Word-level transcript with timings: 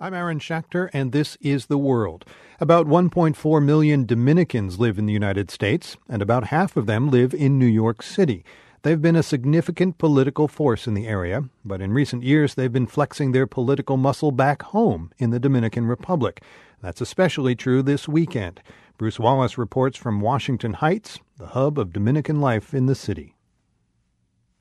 I'm 0.00 0.14
Aaron 0.14 0.38
Schachter, 0.38 0.88
and 0.92 1.10
this 1.10 1.36
is 1.40 1.66
The 1.66 1.76
World. 1.76 2.24
About 2.60 2.86
1.4 2.86 3.64
million 3.64 4.06
Dominicans 4.06 4.78
live 4.78 4.96
in 4.96 5.06
the 5.06 5.12
United 5.12 5.50
States, 5.50 5.96
and 6.08 6.22
about 6.22 6.44
half 6.44 6.76
of 6.76 6.86
them 6.86 7.10
live 7.10 7.34
in 7.34 7.58
New 7.58 7.66
York 7.66 8.04
City. 8.04 8.44
They've 8.82 9.02
been 9.02 9.16
a 9.16 9.24
significant 9.24 9.98
political 9.98 10.46
force 10.46 10.86
in 10.86 10.94
the 10.94 11.08
area, 11.08 11.42
but 11.64 11.80
in 11.80 11.92
recent 11.92 12.22
years 12.22 12.54
they've 12.54 12.72
been 12.72 12.86
flexing 12.86 13.32
their 13.32 13.48
political 13.48 13.96
muscle 13.96 14.30
back 14.30 14.62
home 14.62 15.10
in 15.18 15.30
the 15.30 15.40
Dominican 15.40 15.86
Republic. 15.86 16.44
That's 16.80 17.00
especially 17.00 17.56
true 17.56 17.82
this 17.82 18.06
weekend. 18.06 18.62
Bruce 18.98 19.18
Wallace 19.18 19.58
reports 19.58 19.98
from 19.98 20.20
Washington 20.20 20.74
Heights, 20.74 21.18
the 21.38 21.48
hub 21.48 21.76
of 21.76 21.92
Dominican 21.92 22.40
life 22.40 22.72
in 22.72 22.86
the 22.86 22.94
city. 22.94 23.34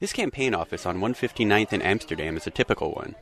This 0.00 0.14
campaign 0.14 0.54
office 0.54 0.86
on 0.86 0.96
159th 0.96 1.74
in 1.74 1.82
Amsterdam 1.82 2.38
is 2.38 2.46
a 2.46 2.50
typical 2.50 2.92
one. 2.92 3.16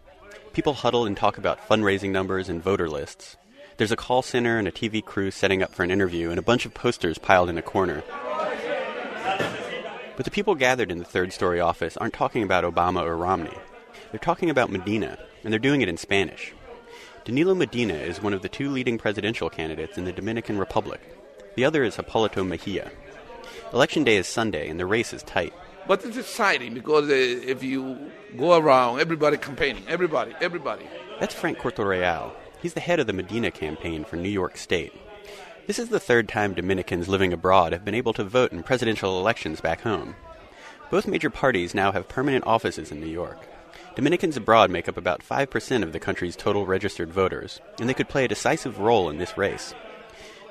People 0.54 0.74
huddle 0.74 1.04
and 1.04 1.16
talk 1.16 1.36
about 1.36 1.68
fundraising 1.68 2.12
numbers 2.12 2.48
and 2.48 2.62
voter 2.62 2.88
lists. 2.88 3.36
There's 3.76 3.90
a 3.90 3.96
call 3.96 4.22
center 4.22 4.56
and 4.56 4.68
a 4.68 4.70
TV 4.70 5.04
crew 5.04 5.32
setting 5.32 5.64
up 5.64 5.74
for 5.74 5.82
an 5.82 5.90
interview, 5.90 6.30
and 6.30 6.38
a 6.38 6.42
bunch 6.42 6.64
of 6.64 6.72
posters 6.72 7.18
piled 7.18 7.50
in 7.50 7.58
a 7.58 7.62
corner. 7.62 8.04
But 10.16 10.24
the 10.24 10.30
people 10.30 10.54
gathered 10.54 10.92
in 10.92 11.00
the 11.00 11.04
third 11.04 11.32
story 11.32 11.58
office 11.58 11.96
aren't 11.96 12.14
talking 12.14 12.44
about 12.44 12.62
Obama 12.62 13.02
or 13.02 13.16
Romney. 13.16 13.58
They're 14.12 14.20
talking 14.20 14.48
about 14.48 14.70
Medina, 14.70 15.18
and 15.42 15.52
they're 15.52 15.58
doing 15.58 15.82
it 15.82 15.88
in 15.88 15.96
Spanish. 15.96 16.54
Danilo 17.24 17.56
Medina 17.56 17.94
is 17.94 18.22
one 18.22 18.32
of 18.32 18.42
the 18.42 18.48
two 18.48 18.70
leading 18.70 18.96
presidential 18.96 19.50
candidates 19.50 19.98
in 19.98 20.04
the 20.04 20.12
Dominican 20.12 20.56
Republic. 20.56 21.00
The 21.56 21.64
other 21.64 21.82
is 21.82 21.96
Hipólito 21.96 22.46
Mejia. 22.46 22.92
Election 23.72 24.04
day 24.04 24.18
is 24.18 24.28
Sunday, 24.28 24.68
and 24.68 24.78
the 24.78 24.86
race 24.86 25.12
is 25.12 25.24
tight. 25.24 25.52
But 25.86 26.04
it's 26.04 26.16
exciting 26.16 26.74
because 26.74 27.10
uh, 27.10 27.12
if 27.12 27.62
you 27.62 28.10
go 28.36 28.56
around, 28.56 29.00
everybody 29.00 29.36
campaigning, 29.36 29.84
everybody, 29.86 30.34
everybody. 30.40 30.86
That's 31.20 31.34
Frank 31.34 31.58
Cortoreal. 31.58 32.34
He's 32.62 32.74
the 32.74 32.80
head 32.80 33.00
of 33.00 33.06
the 33.06 33.12
Medina 33.12 33.50
campaign 33.50 34.04
for 34.04 34.16
New 34.16 34.30
York 34.30 34.56
State. 34.56 34.92
This 35.66 35.78
is 35.78 35.90
the 35.90 36.00
third 36.00 36.28
time 36.28 36.54
Dominicans 36.54 37.08
living 37.08 37.32
abroad 37.32 37.72
have 37.72 37.84
been 37.84 37.94
able 37.94 38.14
to 38.14 38.24
vote 38.24 38.52
in 38.52 38.62
presidential 38.62 39.18
elections 39.18 39.60
back 39.60 39.82
home. 39.82 40.14
Both 40.90 41.06
major 41.06 41.30
parties 41.30 41.74
now 41.74 41.92
have 41.92 42.08
permanent 42.08 42.46
offices 42.46 42.90
in 42.90 43.00
New 43.00 43.06
York. 43.06 43.46
Dominicans 43.94 44.36
abroad 44.36 44.70
make 44.70 44.88
up 44.88 44.96
about 44.96 45.22
5% 45.22 45.82
of 45.82 45.92
the 45.92 46.00
country's 46.00 46.36
total 46.36 46.66
registered 46.66 47.12
voters, 47.12 47.60
and 47.78 47.88
they 47.88 47.94
could 47.94 48.08
play 48.08 48.24
a 48.24 48.28
decisive 48.28 48.78
role 48.78 49.08
in 49.10 49.18
this 49.18 49.36
race. 49.36 49.74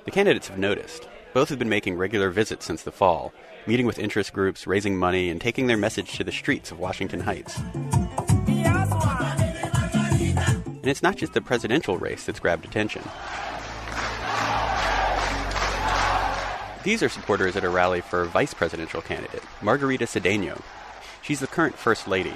The 0.06 0.12
candidates 0.12 0.48
have 0.48 0.58
noticed. 0.58 1.08
Both 1.34 1.50
have 1.50 1.58
been 1.58 1.70
making 1.70 1.96
regular 1.96 2.30
visits 2.30 2.64
since 2.66 2.84
the 2.84 2.92
fall, 2.92 3.34
meeting 3.66 3.88
with 3.88 3.98
interest 3.98 4.34
groups, 4.34 4.68
raising 4.68 4.96
money, 4.96 5.32
and 5.32 5.42
taking 5.42 5.66
their 5.66 5.78
message 5.78 6.14
to 6.18 6.24
the 6.24 6.32
streets 6.32 6.70
of 6.70 6.78
Washington 6.80 7.22
Heights. 7.22 7.58
And 10.84 10.88
it's 10.88 11.02
not 11.02 11.18
just 11.18 11.34
the 11.34 11.42
presidential 11.42 11.98
race 11.98 12.26
that's 12.26 12.40
grabbed 12.40 12.66
attention. 12.66 13.02
These 16.84 17.02
are 17.02 17.10
supporters 17.10 17.56
at 17.56 17.64
a 17.64 17.70
rally 17.70 18.02
for 18.02 18.26
vice 18.26 18.54
presidential 18.54 19.02
candidate, 19.02 19.42
Margarita 19.64 20.06
Cedeno. 20.06 20.62
She's 21.24 21.40
the 21.40 21.48
current 21.48 21.76
First 21.76 22.08
Lady. 22.08 22.34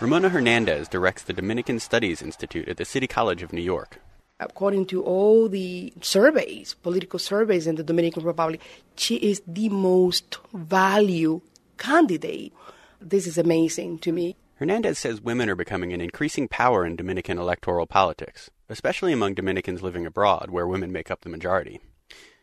Ramona 0.00 0.28
Hernandez 0.28 0.86
directs 0.88 1.22
the 1.22 1.32
Dominican 1.32 1.78
Studies 1.78 2.20
Institute 2.20 2.68
at 2.68 2.76
the 2.76 2.84
City 2.84 3.06
College 3.06 3.42
of 3.42 3.54
New 3.54 3.62
York 3.62 4.00
according 4.40 4.86
to 4.86 5.02
all 5.02 5.48
the 5.48 5.92
surveys, 6.00 6.74
political 6.82 7.18
surveys 7.18 7.66
in 7.66 7.76
the 7.76 7.82
Dominican 7.82 8.24
Republic, 8.24 8.60
she 8.96 9.16
is 9.16 9.42
the 9.46 9.68
most 9.68 10.38
valued 10.52 11.42
candidate. 11.78 12.52
This 13.00 13.26
is 13.26 13.38
amazing 13.38 13.98
to 14.00 14.12
me. 14.12 14.36
Hernandez 14.56 14.98
says 14.98 15.20
women 15.20 15.50
are 15.50 15.56
becoming 15.56 15.92
an 15.92 16.00
increasing 16.00 16.46
power 16.46 16.86
in 16.86 16.94
Dominican 16.94 17.38
electoral 17.38 17.86
politics, 17.86 18.50
especially 18.68 19.12
among 19.12 19.34
Dominicans 19.34 19.82
living 19.82 20.06
abroad, 20.06 20.50
where 20.50 20.68
women 20.68 20.92
make 20.92 21.10
up 21.10 21.22
the 21.22 21.28
majority. 21.28 21.80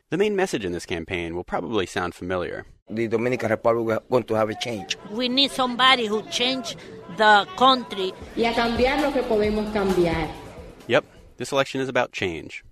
The 0.10 0.18
main 0.18 0.36
message 0.36 0.66
in 0.66 0.72
this 0.72 0.88
campaign 0.88 1.36
will 1.36 1.44
probably 1.44 1.86
sound 1.86 2.16
familiar. 2.16 2.66
The 2.90 3.08
Dominican 3.08 3.52
Republic 3.52 4.02
is 4.02 4.10
going 4.10 4.24
to 4.24 4.34
have 4.34 4.50
a 4.50 4.56
change. 4.56 4.98
We 5.12 5.30
need 5.30 5.52
somebody 5.52 6.08
who 6.08 6.24
change 6.24 6.76
the 7.16 7.48
country. 7.56 8.12
Y 8.36 8.46
a 8.46 8.54
cambiar 8.54 9.02
lo 9.02 9.14
que 9.14 9.22
podemos 9.22 9.72
cambiar. 9.72 10.28
This 11.40 11.54
election 11.54 11.80
is 11.80 11.88
about 11.88 12.12
change. 12.12 12.66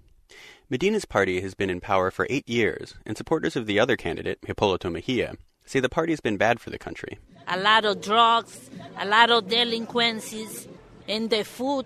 Medina's 0.70 1.06
party 1.06 1.40
has 1.40 1.54
been 1.54 1.70
in 1.70 1.80
power 1.80 2.12
for 2.12 2.28
eight 2.30 2.50
years, 2.50 2.96
and 3.06 3.16
supporters 3.16 3.56
of 3.56 3.66
the 3.66 3.80
other 3.80 3.96
candidate, 3.96 4.42
Hipólito 4.42 4.92
Mejia, 4.92 5.36
say 5.66 5.80
the 5.80 5.88
party 5.88 6.12
has 6.12 6.20
been 6.20 6.36
bad 6.36 6.60
for 6.60 6.70
the 6.70 6.78
country. 6.78 7.18
A 7.48 7.58
lot 7.58 7.86
of 7.86 8.02
drugs, 8.02 8.70
a 8.98 9.06
lot 9.06 9.32
of 9.32 9.48
delinquencies, 9.48 10.68
and 11.08 11.30
the 11.30 11.46
food, 11.46 11.86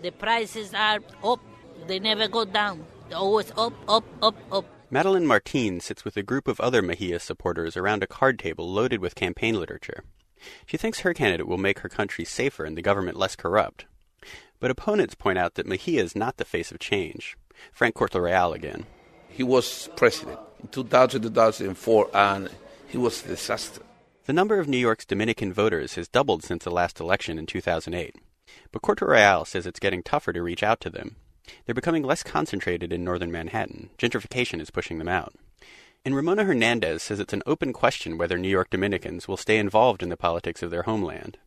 the 0.00 0.10
prices 0.10 0.72
are 0.72 1.00
up. 1.22 1.40
They 1.86 1.98
never 1.98 2.28
go 2.28 2.46
down. 2.46 2.86
They're 3.10 3.18
always 3.18 3.52
up, 3.58 3.74
up, 3.86 4.04
up, 4.22 4.36
up. 4.50 4.64
Madeline 4.90 5.26
Martin 5.26 5.80
sits 5.80 6.02
with 6.02 6.16
a 6.16 6.22
group 6.22 6.48
of 6.48 6.58
other 6.60 6.80
Mejia 6.80 7.20
supporters 7.20 7.76
around 7.76 8.02
a 8.02 8.06
card 8.06 8.38
table 8.38 8.72
loaded 8.72 9.02
with 9.02 9.14
campaign 9.14 9.60
literature. 9.60 10.02
She 10.64 10.78
thinks 10.78 11.00
her 11.00 11.12
candidate 11.12 11.46
will 11.46 11.58
make 11.58 11.80
her 11.80 11.90
country 11.90 12.24
safer 12.24 12.64
and 12.64 12.74
the 12.74 12.80
government 12.80 13.18
less 13.18 13.36
corrupt. 13.36 13.84
But 14.62 14.70
opponents 14.70 15.16
point 15.16 15.38
out 15.38 15.54
that 15.54 15.66
Mejia 15.66 16.04
is 16.04 16.14
not 16.14 16.36
the 16.36 16.44
face 16.44 16.70
of 16.70 16.78
change. 16.78 17.36
Frank 17.72 17.96
Cortoreal 17.96 18.52
again. 18.52 18.86
He 19.28 19.42
was 19.42 19.88
president 19.96 20.38
in 20.62 20.68
2000 20.68 21.20
2004, 21.20 22.10
and 22.14 22.48
he 22.86 22.96
was 22.96 23.24
a 23.24 23.28
disaster. 23.28 23.82
The 24.26 24.32
number 24.32 24.60
of 24.60 24.68
New 24.68 24.78
York's 24.78 25.04
Dominican 25.04 25.52
voters 25.52 25.96
has 25.96 26.06
doubled 26.06 26.44
since 26.44 26.62
the 26.62 26.70
last 26.70 27.00
election 27.00 27.40
in 27.40 27.46
2008. 27.46 28.14
But 28.70 28.82
Cortoreal 28.82 29.44
says 29.44 29.66
it's 29.66 29.80
getting 29.80 30.04
tougher 30.04 30.32
to 30.32 30.40
reach 30.40 30.62
out 30.62 30.80
to 30.82 30.90
them. 30.90 31.16
They're 31.66 31.74
becoming 31.74 32.04
less 32.04 32.22
concentrated 32.22 32.92
in 32.92 33.02
northern 33.02 33.32
Manhattan. 33.32 33.90
Gentrification 33.98 34.60
is 34.60 34.70
pushing 34.70 34.98
them 34.98 35.08
out. 35.08 35.34
And 36.04 36.14
Ramona 36.14 36.44
Hernandez 36.44 37.02
says 37.02 37.18
it's 37.18 37.32
an 37.32 37.42
open 37.46 37.72
question 37.72 38.16
whether 38.16 38.38
New 38.38 38.48
York 38.48 38.70
Dominicans 38.70 39.26
will 39.26 39.36
stay 39.36 39.58
involved 39.58 40.04
in 40.04 40.08
the 40.08 40.16
politics 40.16 40.62
of 40.62 40.70
their 40.70 40.84
homeland. 40.84 41.38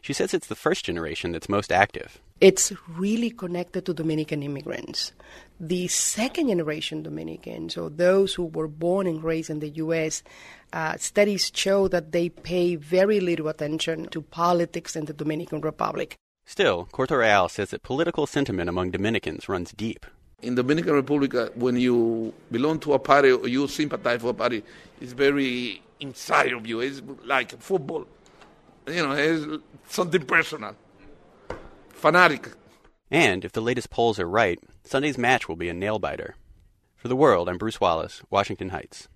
She 0.00 0.12
says 0.12 0.34
it's 0.34 0.46
the 0.46 0.54
first 0.54 0.84
generation 0.84 1.32
that's 1.32 1.48
most 1.48 1.72
active. 1.72 2.20
It's 2.40 2.72
really 2.88 3.30
connected 3.30 3.86
to 3.86 3.94
Dominican 3.94 4.42
immigrants. 4.42 5.12
The 5.60 5.86
second 5.86 6.48
generation 6.48 7.04
Dominicans, 7.04 7.76
or 7.76 7.88
those 7.88 8.34
who 8.34 8.46
were 8.46 8.66
born 8.66 9.06
and 9.06 9.22
raised 9.22 9.48
in 9.48 9.60
the 9.60 9.68
U.S., 9.68 10.24
uh, 10.72 10.96
studies 10.96 11.52
show 11.54 11.86
that 11.88 12.10
they 12.10 12.30
pay 12.30 12.74
very 12.74 13.20
little 13.20 13.46
attention 13.46 14.08
to 14.08 14.22
politics 14.22 14.96
in 14.96 15.04
the 15.04 15.12
Dominican 15.12 15.60
Republic. 15.60 16.16
Still, 16.44 16.88
Cortoreal 16.90 17.48
says 17.48 17.70
that 17.70 17.82
political 17.82 18.26
sentiment 18.26 18.68
among 18.68 18.90
Dominicans 18.90 19.48
runs 19.48 19.72
deep. 19.72 20.04
In 20.42 20.56
Dominican 20.56 20.94
Republic, 20.94 21.34
uh, 21.34 21.50
when 21.54 21.76
you 21.76 22.34
belong 22.50 22.80
to 22.80 22.94
a 22.94 22.98
party 22.98 23.30
or 23.30 23.46
you 23.46 23.68
sympathize 23.68 24.20
for 24.20 24.30
a 24.30 24.34
party, 24.34 24.64
it's 25.00 25.12
very 25.12 25.80
inside 26.00 26.52
of 26.52 26.66
you. 26.66 26.80
It's 26.80 27.00
like 27.24 27.56
football 27.60 28.06
you 28.86 29.06
know, 29.06 29.12
it's 29.12 29.62
something 29.88 30.24
personal. 30.24 30.76
Fanatic. 31.90 32.48
And 33.10 33.44
if 33.44 33.52
the 33.52 33.60
latest 33.60 33.90
polls 33.90 34.18
are 34.18 34.28
right, 34.28 34.58
Sunday's 34.84 35.18
match 35.18 35.48
will 35.48 35.56
be 35.56 35.68
a 35.68 35.74
nail 35.74 35.98
biter. 35.98 36.34
For 36.96 37.08
the 37.08 37.16
world, 37.16 37.48
I'm 37.48 37.58
Bruce 37.58 37.80
Wallace, 37.80 38.22
Washington 38.30 38.70
Heights. 38.70 39.08